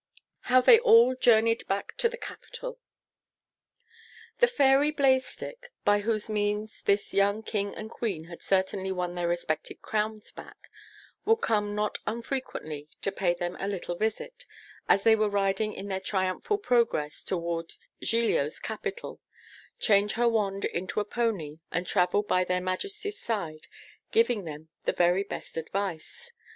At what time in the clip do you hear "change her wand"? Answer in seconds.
19.77-20.65